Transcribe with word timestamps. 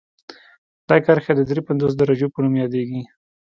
دا 0.89 0.95
کرښه 1.05 1.31
د 1.35 1.41
دري 1.49 1.61
پنځوس 1.67 1.93
درجو 1.95 2.27
په 2.33 2.39
نوم 2.43 2.53
یادیږي 2.61 3.01